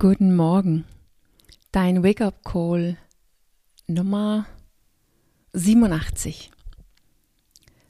Guten 0.00 0.36
Morgen. 0.36 0.84
Dein 1.72 2.04
Wake-up 2.04 2.44
Call 2.44 2.96
Nummer 3.88 4.46
87. 5.54 6.52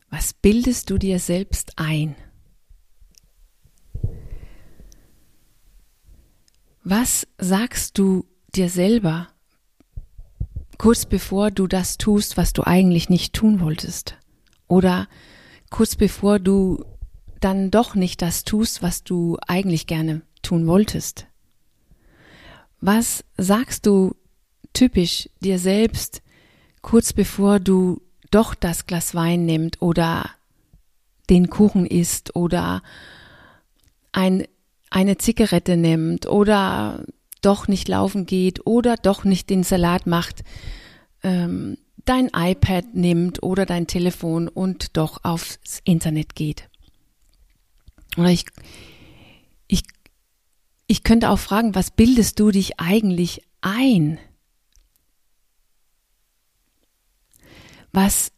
Was 0.09 0.33
bildest 0.33 0.89
du 0.89 0.97
dir 0.97 1.19
selbst 1.19 1.75
ein? 1.77 2.17
Was 6.83 7.27
sagst 7.37 7.99
du 7.99 8.25
dir 8.55 8.71
selber 8.71 9.29
kurz 10.79 11.05
bevor 11.05 11.51
du 11.51 11.67
das 11.67 11.99
tust, 11.99 12.39
was 12.39 12.55
du 12.55 12.63
eigentlich 12.67 13.11
nicht 13.11 13.35
tun 13.35 13.61
wolltest? 13.61 14.17
Oder 14.67 15.09
kurz 15.69 15.95
bevor 15.95 16.39
du 16.39 16.87
dann 17.41 17.71
doch 17.71 17.95
nicht 17.95 18.23
das 18.23 18.45
tust, 18.45 18.81
was 18.81 19.05
du 19.05 19.37
eigentlich 19.47 19.87
gerne 19.87 20.23
tun 20.41 20.67
wolltest? 20.67 21.28
Was 22.81 23.25
sagst 23.37 23.87
du 23.87 24.15
typisch 24.73 25.29
dir 25.41 25.59
selbst 25.59 26.23
kurz 26.83 27.13
bevor 27.13 27.59
du 27.59 28.01
doch 28.31 28.55
das 28.55 28.87
Glas 28.87 29.15
Wein 29.15 29.47
nimmst 29.47 29.83
oder 29.83 30.31
den 31.31 31.51
Kuchen 31.51 31.87
isst 31.87 32.37
oder 32.37 32.83
ein, 34.13 34.47
eine 34.91 35.19
Zigarette 35.19 35.77
nimmt 35.77 36.27
oder 36.27 37.05
doch 37.43 37.69
nicht 37.69 37.89
laufen 37.89 38.27
geht 38.27 38.67
oder 38.67 38.97
doch 38.97 39.25
nicht 39.25 39.51
den 39.51 39.63
Salat 39.63 40.07
macht, 40.07 40.45
ähm, 41.23 41.77
dein 42.05 42.31
iPad 42.35 42.95
nimmt 42.95 43.43
oder 43.43 43.67
dein 43.67 43.87
Telefon 43.87 44.49
und 44.49 44.97
doch 44.97 45.25
aufs 45.25 45.81
Internet 45.85 46.35
geht. 46.35 46.69
Oder 48.17 48.31
ich, 48.31 48.47
ich 49.67 49.83
ich 50.89 51.05
könnte 51.05 51.29
auch 51.29 51.39
fragen, 51.39 51.75
was 51.75 51.91
bildest 51.91 52.41
du 52.41 52.51
dich 52.51 52.81
eigentlich 52.81 53.43
ein? 53.61 54.19
Was 57.93 58.33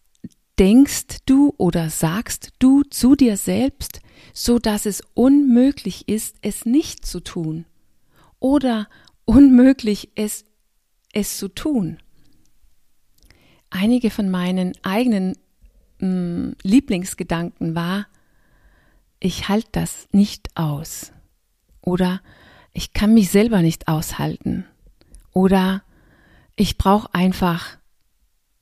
denkst 0.59 1.19
du 1.27 1.55
oder 1.59 1.91
sagst 1.91 2.51
du 2.59 2.83
zu 2.83 3.15
dir 3.15 3.37
selbst, 3.37 4.01
so 4.35 4.59
dass 4.59 4.85
es 4.85 5.01
unmöglich 5.15 6.09
ist, 6.09 6.37
es 6.43 6.67
nicht 6.67 7.07
zu 7.07 7.21
tun? 7.21 7.67
Oder 8.41 8.89
unmöglich 9.25 10.11
es, 10.17 10.45
es 11.13 11.39
zu 11.39 11.49
tun? 11.49 11.99
Einige 13.71 14.11
von 14.11 14.29
meinen 14.29 14.73
eigenen 14.83 15.37
mh, 16.01 16.09
hm, 16.09 16.57
Lieblingsgedanken 16.65 17.77
war, 17.77 18.09
ich 19.21 19.49
halte 19.49 19.69
das 19.73 20.09
nicht 20.11 20.57
aus. 20.57 21.13
Oder 21.83 22.21
ich 22.73 22.93
kann 22.93 23.15
mich 23.15 23.31
selber 23.31 23.63
nicht 23.63 23.89
aushalten. 23.89 24.67
Oder 25.33 25.83
ich 26.57 26.79
brauche 26.79 27.13
einfach 27.15 27.79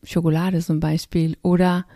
Schokolade 0.02 0.60
zum 0.60 0.80
Beispiel. 0.80 1.36
Oder 1.42 1.86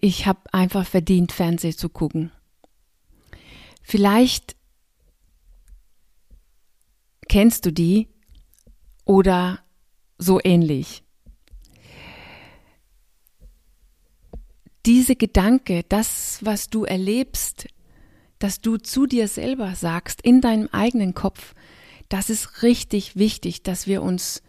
ich 0.00 0.26
habe 0.26 0.40
einfach 0.52 0.86
verdient, 0.86 1.32
Fernsehen 1.32 1.76
zu 1.76 1.88
gucken. 1.88 2.32
Vielleicht 3.82 4.56
kennst 7.28 7.66
du 7.66 7.72
die 7.72 8.08
oder 9.04 9.60
so 10.18 10.40
ähnlich. 10.42 11.04
Diese 14.84 15.16
Gedanke, 15.16 15.84
das, 15.88 16.38
was 16.42 16.68
du 16.68 16.84
erlebst, 16.84 17.66
dass 18.38 18.60
du 18.60 18.76
zu 18.76 19.06
dir 19.06 19.28
selber 19.28 19.74
sagst, 19.74 20.22
in 20.22 20.40
deinem 20.40 20.68
eigenen 20.72 21.14
Kopf, 21.14 21.54
das 22.08 22.30
ist 22.30 22.62
richtig 22.62 23.16
wichtig, 23.16 23.62
dass 23.62 23.86
wir 23.86 24.02
uns, 24.02 24.42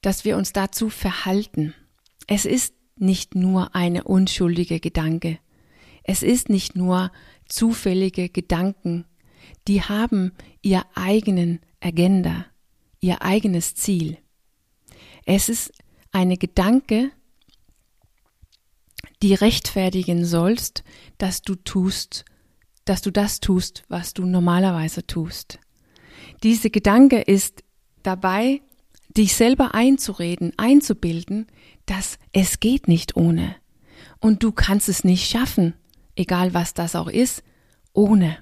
dass 0.00 0.24
wir 0.24 0.36
uns 0.36 0.52
dazu 0.52 0.88
verhalten. 0.88 1.74
Es 2.26 2.44
ist 2.44 2.74
nicht 2.96 3.34
nur 3.34 3.74
eine 3.74 4.04
unschuldige 4.04 4.80
Gedanke. 4.80 5.38
Es 6.02 6.22
ist 6.22 6.48
nicht 6.48 6.76
nur 6.76 7.10
zufällige 7.48 8.28
Gedanken. 8.28 9.06
Die 9.66 9.82
haben 9.82 10.32
ihr 10.62 10.84
eigenen 10.94 11.60
Agenda, 11.80 12.46
ihr 13.00 13.22
eigenes 13.22 13.74
Ziel. 13.74 14.18
Es 15.26 15.48
ist 15.48 15.72
eine 16.12 16.36
Gedanke, 16.36 17.10
die 19.22 19.34
rechtfertigen 19.34 20.24
sollst, 20.24 20.84
dass 21.18 21.42
du 21.42 21.54
tust, 21.54 22.24
dass 22.84 23.02
du 23.02 23.10
das 23.10 23.40
tust, 23.40 23.84
was 23.88 24.14
du 24.14 24.26
normalerweise 24.26 25.06
tust. 25.06 25.58
Diese 26.42 26.70
Gedanke 26.70 27.20
ist 27.20 27.64
dabei, 28.02 28.60
dich 29.16 29.34
selber 29.34 29.74
einzureden, 29.74 30.52
einzubilden, 30.56 31.46
dass 31.86 32.18
es 32.32 32.60
geht 32.60 32.88
nicht 32.88 33.16
ohne. 33.16 33.56
Und 34.20 34.42
du 34.42 34.52
kannst 34.52 34.88
es 34.88 35.04
nicht 35.04 35.28
schaffen, 35.28 35.74
egal 36.16 36.54
was 36.54 36.74
das 36.74 36.96
auch 36.96 37.08
ist, 37.08 37.42
ohne. 37.92 38.38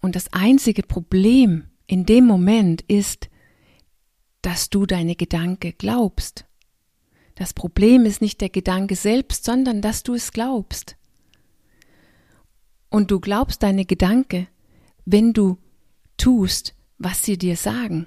Und 0.00 0.16
das 0.16 0.32
einzige 0.32 0.82
Problem 0.82 1.64
in 1.86 2.06
dem 2.06 2.24
Moment 2.24 2.82
ist, 2.82 3.28
dass 4.42 4.70
du 4.70 4.86
deine 4.86 5.16
Gedanke 5.16 5.72
glaubst. 5.72 6.46
Das 7.34 7.52
Problem 7.52 8.06
ist 8.06 8.20
nicht 8.20 8.40
der 8.40 8.48
Gedanke 8.48 8.96
selbst, 8.96 9.44
sondern 9.44 9.82
dass 9.82 10.02
du 10.02 10.14
es 10.14 10.32
glaubst. 10.32 10.96
Und 12.90 13.10
du 13.10 13.20
glaubst 13.20 13.62
deine 13.62 13.84
Gedanke, 13.84 14.48
wenn 15.04 15.32
du 15.32 15.58
tust, 16.16 16.74
was 16.98 17.22
sie 17.22 17.38
dir 17.38 17.56
sagen. 17.56 18.06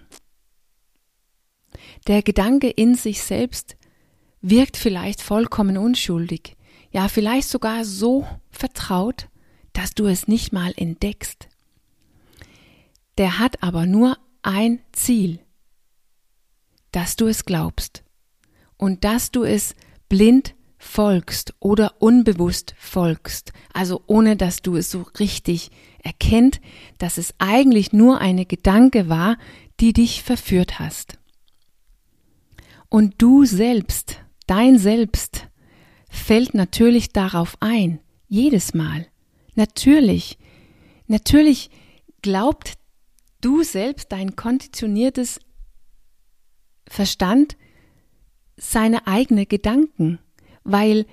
Der 2.08 2.22
Gedanke 2.22 2.70
in 2.70 2.96
sich 2.96 3.22
selbst 3.24 3.78
wirkt 4.42 4.78
vielleicht 4.78 5.22
vollkommen 5.22 5.78
unschuldig, 5.78 6.56
ja 6.92 7.08
vielleicht 7.08 7.48
sogar 7.48 7.86
so 7.86 8.28
vertraut, 8.52 9.30
dass 9.72 9.96
du 9.96 10.06
es 10.06 10.28
nicht 10.28 10.54
mal 10.54 10.74
entdeckst. 10.76 11.48
Der 13.18 13.40
hat 13.40 13.64
aber 13.64 13.86
nur 13.86 14.18
ein 14.44 14.80
Ziel, 14.92 15.40
dass 16.92 17.16
du 17.16 17.28
es 17.28 17.46
glaubst 17.46 18.04
und 18.78 19.04
dass 19.04 19.32
du 19.32 19.44
es 19.44 19.76
blind 20.10 20.56
folgst 20.84 21.56
oder 21.60 21.96
unbewusst 22.00 22.76
folgst, 22.78 23.54
also 23.74 24.04
ohne 24.06 24.36
dass 24.36 24.62
du 24.62 24.76
es 24.76 24.92
so 24.92 25.06
richtig 25.18 25.72
erkennt, 26.04 26.60
dass 26.98 27.18
es 27.18 27.34
eigentlich 27.40 27.94
nur 27.94 28.20
eine 28.20 28.46
Gedanke 28.46 29.10
war, 29.10 29.38
die 29.80 29.94
dich 29.94 30.22
verführt 30.22 30.80
hast. 30.80 31.18
Und 32.90 33.16
du 33.22 33.46
selbst, 33.46 34.20
dein 34.46 34.78
Selbst, 34.78 35.48
fällt 36.10 36.54
natürlich 36.54 37.10
darauf 37.10 37.58
ein, 37.60 38.00
jedes 38.28 38.74
Mal. 38.74 39.08
Natürlich, 39.56 40.38
natürlich 41.08 41.72
glaubt 42.22 42.74
du 43.42 43.64
selbst, 43.64 44.12
dein 44.12 44.36
konditioniertes 44.36 45.40
Verstand, 46.88 47.58
seine 48.58 49.08
eigenen 49.08 49.48
Gedanken 49.48 50.20
weil 50.64 51.06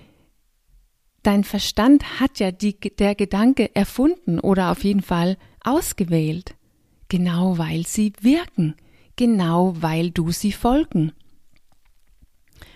dein 1.23 1.45
Verstand 1.45 2.21
hat 2.21 2.39
ja 2.39 2.51
die, 2.51 2.79
der 2.79 3.15
Gedanke 3.15 3.75
erfunden 3.75 4.41
oder 4.41 4.71
auf 4.71 4.85
jeden 4.85 5.03
Fall 5.03 5.37
ausgewählt. 5.63 6.55
Genau 7.09 7.59
weil 7.59 7.87
sie 7.87 8.13
wirken, 8.21 8.77
genau 9.17 9.75
weil 9.81 10.11
du 10.11 10.31
sie 10.31 10.53
folgen. 10.53 11.13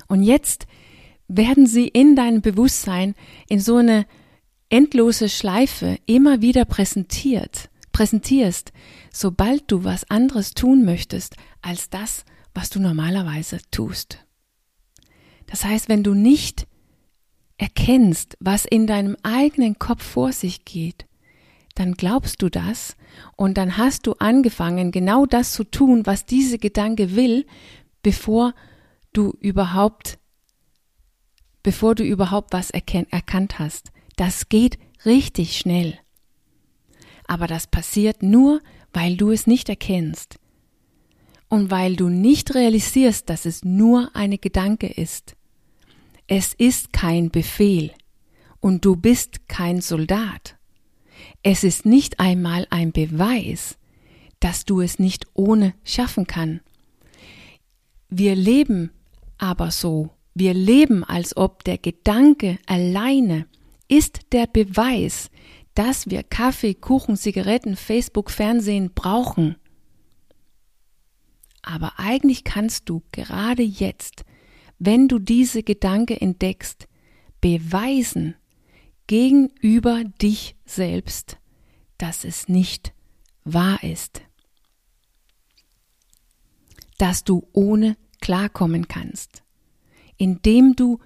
Und 0.08 0.22
jetzt 0.22 0.66
werden 1.28 1.66
sie 1.66 1.88
in 1.88 2.16
deinem 2.16 2.42
Bewusstsein 2.42 3.14
in 3.48 3.60
so 3.60 3.76
eine 3.76 4.06
endlose 4.68 5.28
Schleife 5.28 5.98
immer 6.06 6.42
wieder 6.42 6.64
präsentiert, 6.64 7.70
präsentierst, 7.92 8.72
sobald 9.12 9.70
du 9.70 9.84
was 9.84 10.10
anderes 10.10 10.52
tun 10.52 10.84
möchtest 10.84 11.36
als 11.62 11.90
das, 11.90 12.24
was 12.54 12.70
du 12.70 12.80
normalerweise 12.80 13.58
tust. 13.70 14.18
Das 15.46 15.64
heißt, 15.64 15.88
wenn 15.88 16.02
du 16.02 16.14
nicht 16.14 16.66
erkennst, 17.58 18.36
was 18.40 18.64
in 18.64 18.86
deinem 18.86 19.16
eigenen 19.22 19.78
Kopf 19.78 20.02
vor 20.02 20.32
sich 20.32 20.64
geht, 20.64 21.06
dann 21.74 21.94
glaubst 21.94 22.42
du 22.42 22.48
das 22.48 22.96
und 23.36 23.58
dann 23.58 23.76
hast 23.76 24.06
du 24.06 24.14
angefangen, 24.14 24.92
genau 24.92 25.26
das 25.26 25.52
zu 25.52 25.64
tun, 25.64 26.06
was 26.06 26.24
diese 26.24 26.58
Gedanke 26.58 27.16
will, 27.16 27.46
bevor 28.02 28.54
du 29.12 29.36
überhaupt, 29.40 30.18
bevor 31.62 31.94
du 31.94 32.04
überhaupt 32.04 32.52
was 32.52 32.70
erkannt 32.70 33.58
hast. 33.58 33.90
Das 34.16 34.48
geht 34.48 34.78
richtig 35.04 35.58
schnell. 35.58 35.98
Aber 37.26 37.46
das 37.46 37.66
passiert 37.66 38.22
nur, 38.22 38.60
weil 38.92 39.16
du 39.16 39.30
es 39.30 39.46
nicht 39.46 39.68
erkennst 39.68 40.38
und 41.54 41.70
weil 41.70 41.94
du 41.94 42.08
nicht 42.08 42.54
realisierst, 42.56 43.30
dass 43.30 43.46
es 43.46 43.64
nur 43.64 44.10
eine 44.14 44.38
Gedanke 44.38 44.88
ist. 44.88 45.36
Es 46.26 46.52
ist 46.52 46.92
kein 46.92 47.30
Befehl 47.30 47.92
und 48.58 48.84
du 48.84 48.96
bist 48.96 49.48
kein 49.48 49.80
Soldat. 49.80 50.56
Es 51.44 51.62
ist 51.62 51.86
nicht 51.86 52.18
einmal 52.18 52.66
ein 52.70 52.90
Beweis, 52.90 53.78
dass 54.40 54.64
du 54.64 54.80
es 54.80 54.98
nicht 54.98 55.26
ohne 55.34 55.74
schaffen 55.84 56.26
kann. 56.26 56.60
Wir 58.08 58.34
leben 58.34 58.90
aber 59.38 59.70
so, 59.70 60.10
wir 60.34 60.54
leben, 60.54 61.04
als 61.04 61.36
ob 61.36 61.62
der 61.62 61.78
Gedanke 61.78 62.58
alleine 62.66 63.46
ist 63.86 64.32
der 64.32 64.48
Beweis, 64.48 65.30
dass 65.74 66.10
wir 66.10 66.24
Kaffee, 66.24 66.74
Kuchen, 66.74 67.16
Zigaretten, 67.16 67.76
Facebook, 67.76 68.30
Fernsehen 68.30 68.90
brauchen. 68.92 69.54
Aber 71.64 71.98
eigentlich 71.98 72.44
kannst 72.44 72.88
du 72.88 73.02
gerade 73.10 73.62
jetzt, 73.62 74.24
wenn 74.78 75.08
du 75.08 75.18
diese 75.18 75.62
Gedanke 75.62 76.20
entdeckst, 76.20 76.88
beweisen 77.40 78.34
gegenüber 79.06 80.04
dich 80.04 80.56
selbst, 80.66 81.38
dass 81.98 82.24
es 82.24 82.48
nicht 82.48 82.92
wahr 83.44 83.82
ist. 83.82 84.22
Dass 86.98 87.24
du 87.24 87.46
ohne 87.52 87.96
klarkommen 88.20 88.88
kannst, 88.88 89.42
indem 90.16 90.76
du 90.76 91.00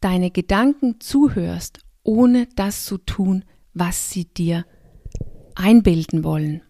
deine 0.00 0.30
Gedanken 0.30 1.00
zuhörst, 1.00 1.80
ohne 2.02 2.46
das 2.56 2.84
zu 2.84 2.98
tun, 2.98 3.44
was 3.74 4.10
sie 4.10 4.24
dir 4.24 4.64
einbilden 5.54 6.24
wollen. 6.24 6.62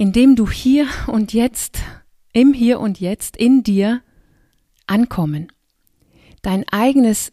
Indem 0.00 0.36
du 0.36 0.48
hier 0.48 0.86
und 1.08 1.32
jetzt, 1.32 1.80
im 2.32 2.52
Hier 2.52 2.78
und 2.78 3.00
Jetzt 3.00 3.36
in 3.36 3.64
dir 3.64 4.00
ankommen, 4.86 5.50
dein 6.40 6.64
eigenes, 6.68 7.32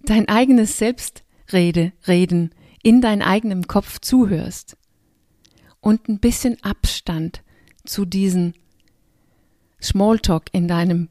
dein 0.00 0.28
eigenes 0.28 0.76
Selbstrede, 0.76 1.92
reden 2.06 2.50
in 2.82 3.00
dein 3.00 3.22
eigenem 3.22 3.66
Kopf 3.66 3.98
zuhörst 3.98 4.76
und 5.80 6.06
ein 6.06 6.20
bisschen 6.20 6.62
Abstand 6.62 7.42
zu 7.86 8.04
diesen 8.04 8.52
Smalltalk 9.80 10.44
in 10.52 10.68
deinem, 10.68 11.08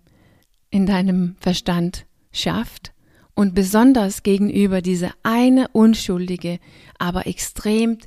in 0.70 0.86
deinem 0.86 1.36
Verstand 1.40 2.06
schafft 2.32 2.94
und 3.34 3.56
besonders 3.56 4.22
gegenüber 4.22 4.84
diese 4.84 5.10
eine 5.24 5.68
unschuldige, 5.70 6.60
aber 7.00 7.26
extrem 7.26 7.98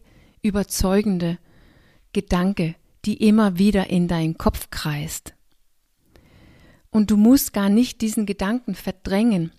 überzeugende 0.43 1.39
Gedanke, 2.17 2.77
die 3.05 3.29
immer 3.29 3.59
wieder 3.59 3.91
in 3.91 4.09
deinen 4.09 4.39
Kopf 4.39 4.71
kreist. 4.71 5.35
Und 6.89 7.11
du 7.11 7.19
musst 7.19 7.53
gar 7.53 7.69
nicht 7.69 8.01
diesen 8.01 8.25
Gedanken 8.25 8.75
verdrängen 8.75 9.53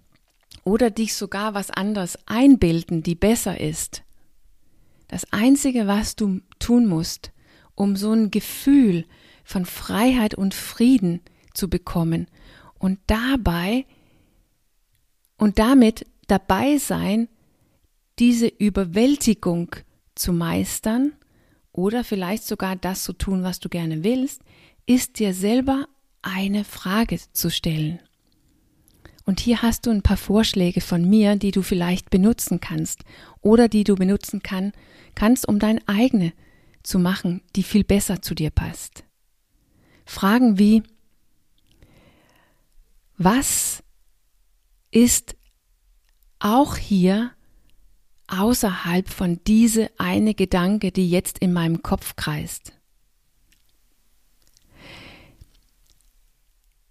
oder 0.63 0.89
dich 0.89 1.13
sogar 1.13 1.53
was 1.53 1.69
anderes 1.69 2.17
einbilden, 2.25 3.03
die 3.03 3.13
besser 3.13 3.61
ist. 3.61 4.01
Das 5.07 5.31
Einzige, 5.31 5.85
was 5.85 6.15
du 6.15 6.41
tun 6.57 6.87
musst, 6.87 7.31
um 7.75 7.95
so 7.95 8.11
ein 8.11 8.31
Gefühl 8.31 9.05
von 9.43 9.67
Freiheit 9.67 10.33
und 10.33 10.55
Frieden 10.55 11.21
zu 11.53 11.69
bekommen 11.69 12.25
und 12.79 12.97
dabei 13.05 13.85
und 15.37 15.59
damit 15.59 16.07
dabei 16.25 16.79
sein, 16.79 17.29
diese 18.17 18.47
Überwältigung 18.47 19.75
zu 20.15 20.33
meistern 20.33 21.13
oder 21.77 22.03
vielleicht 22.03 22.43
sogar 22.43 22.75
das 22.75 23.03
zu 23.03 23.13
tun, 23.13 23.43
was 23.43 23.59
du 23.59 23.69
gerne 23.69 24.03
willst, 24.03 24.41
ist 24.87 25.19
dir 25.19 25.33
selber 25.33 25.87
eine 26.23 26.63
Frage 26.63 27.19
zu 27.31 27.51
stellen. 27.51 27.99
Und 29.25 29.39
hier 29.39 29.61
hast 29.61 29.85
du 29.85 29.91
ein 29.91 30.01
paar 30.01 30.17
Vorschläge 30.17 30.81
von 30.81 31.07
mir, 31.07 31.35
die 31.35 31.51
du 31.51 31.61
vielleicht 31.61 32.09
benutzen 32.09 32.59
kannst 32.59 33.03
oder 33.41 33.67
die 33.67 33.83
du 33.83 33.95
benutzen 33.95 34.41
kann, 34.41 34.71
kannst, 35.13 35.47
um 35.47 35.59
deine 35.59 35.81
eigene 35.85 36.33
zu 36.81 36.97
machen, 36.97 37.41
die 37.55 37.63
viel 37.63 37.83
besser 37.83 38.23
zu 38.23 38.33
dir 38.33 38.49
passt. 38.49 39.03
Fragen 40.05 40.57
wie, 40.57 40.81
was 43.17 43.83
ist 44.89 45.35
auch 46.39 46.75
hier 46.75 47.31
außerhalb 48.27 49.09
von 49.09 49.39
diese 49.45 49.89
eine 49.97 50.33
Gedanke, 50.33 50.91
die 50.91 51.09
jetzt 51.09 51.39
in 51.39 51.53
meinem 51.53 51.81
Kopf 51.81 52.15
kreist. 52.15 52.73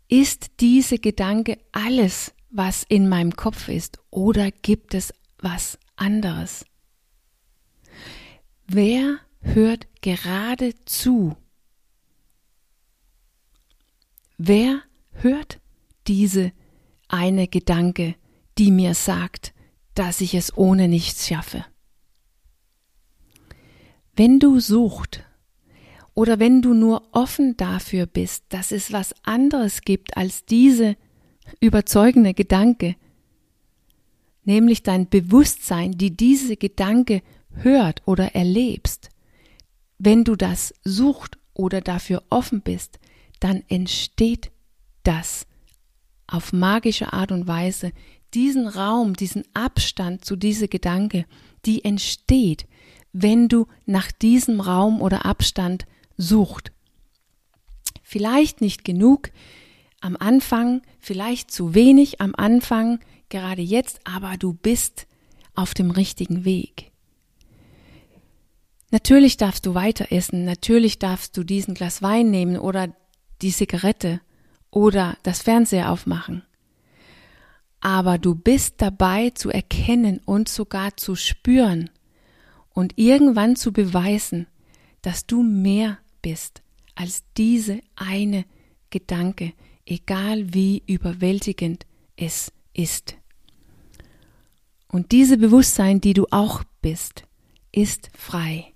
Ist 0.08 0.60
diese 0.60 0.98
Gedanke 0.98 1.58
alles, 1.72 2.32
was 2.50 2.84
in 2.84 3.08
meinem 3.08 3.34
Kopf 3.34 3.68
ist, 3.68 3.98
oder 4.10 4.50
gibt 4.50 4.94
es 4.94 5.12
was 5.38 5.78
anderes? 5.96 6.64
Wer 8.66 9.18
hört 9.40 9.86
gerade 10.00 10.74
zu? 10.84 11.36
Wer 14.38 14.82
hört 15.12 15.60
diese 16.06 16.52
eine 17.08 17.48
Gedanke, 17.48 18.14
die 18.58 18.70
mir 18.70 18.94
sagt, 18.94 19.54
dass 19.96 20.20
ich 20.20 20.34
es 20.34 20.56
ohne 20.56 20.88
nichts 20.88 21.26
schaffe. 21.26 21.64
Wenn 24.14 24.38
du 24.38 24.60
sucht 24.60 25.24
oder 26.14 26.38
wenn 26.38 26.62
du 26.62 26.72
nur 26.72 27.02
offen 27.12 27.56
dafür 27.56 28.06
bist, 28.06 28.44
dass 28.50 28.72
es 28.72 28.92
was 28.92 29.14
anderes 29.24 29.82
gibt 29.82 30.16
als 30.16 30.44
diese 30.44 30.96
überzeugende 31.60 32.34
Gedanke, 32.34 32.96
nämlich 34.44 34.82
dein 34.82 35.08
Bewusstsein, 35.08 35.92
die 35.92 36.16
diese 36.16 36.56
Gedanke 36.56 37.22
hört 37.50 38.02
oder 38.06 38.34
erlebst, 38.34 39.10
wenn 39.98 40.24
du 40.24 40.36
das 40.36 40.74
sucht 40.84 41.38
oder 41.54 41.80
dafür 41.80 42.22
offen 42.30 42.60
bist, 42.60 42.98
dann 43.40 43.62
entsteht 43.68 44.50
das 45.04 45.46
auf 46.26 46.52
magische 46.52 47.12
Art 47.12 47.32
und 47.32 47.46
Weise 47.46 47.92
diesen 48.36 48.68
Raum, 48.68 49.14
diesen 49.14 49.44
Abstand 49.54 50.24
zu 50.24 50.36
dieser 50.36 50.68
Gedanke, 50.68 51.24
die 51.64 51.84
entsteht, 51.84 52.66
wenn 53.12 53.48
du 53.48 53.66
nach 53.86 54.12
diesem 54.12 54.60
Raum 54.60 55.00
oder 55.00 55.24
Abstand 55.24 55.86
sucht. 56.18 56.70
Vielleicht 58.02 58.60
nicht 58.60 58.84
genug 58.84 59.30
am 60.02 60.16
Anfang, 60.18 60.82
vielleicht 61.00 61.50
zu 61.50 61.74
wenig 61.74 62.20
am 62.20 62.34
Anfang, 62.36 63.00
gerade 63.30 63.62
jetzt, 63.62 64.00
aber 64.04 64.36
du 64.36 64.52
bist 64.52 65.06
auf 65.54 65.72
dem 65.72 65.90
richtigen 65.90 66.44
Weg. 66.44 66.92
Natürlich 68.90 69.38
darfst 69.38 69.64
du 69.64 69.74
weiter 69.74 70.12
essen, 70.12 70.44
natürlich 70.44 70.98
darfst 70.98 71.36
du 71.36 71.42
diesen 71.42 71.74
Glas 71.74 72.02
Wein 72.02 72.30
nehmen 72.30 72.58
oder 72.58 72.94
die 73.40 73.50
Zigarette 73.50 74.20
oder 74.70 75.16
das 75.22 75.42
Fernseher 75.42 75.90
aufmachen. 75.90 76.45
Aber 77.86 78.18
du 78.18 78.34
bist 78.34 78.82
dabei 78.82 79.30
zu 79.30 79.48
erkennen 79.48 80.20
und 80.24 80.48
sogar 80.48 80.96
zu 80.96 81.14
spüren 81.14 81.88
und 82.70 82.94
irgendwann 82.98 83.54
zu 83.54 83.72
beweisen, 83.72 84.48
dass 85.02 85.24
du 85.24 85.44
mehr 85.44 85.98
bist 86.20 86.62
als 86.96 87.22
diese 87.36 87.80
eine 87.94 88.44
Gedanke, 88.90 89.52
egal 89.84 90.52
wie 90.52 90.82
überwältigend 90.88 91.86
es 92.16 92.52
ist. 92.72 93.18
Und 94.88 95.12
diese 95.12 95.38
Bewusstsein, 95.38 96.00
die 96.00 96.14
du 96.14 96.26
auch 96.32 96.64
bist, 96.82 97.22
ist 97.70 98.10
frei. 98.18 98.74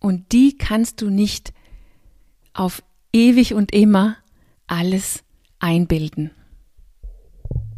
Und 0.00 0.32
die 0.32 0.56
kannst 0.56 1.02
du 1.02 1.10
nicht 1.10 1.52
auf 2.54 2.82
ewig 3.12 3.52
und 3.52 3.74
immer 3.74 4.16
alles 4.66 5.24
einbilden. 5.58 6.30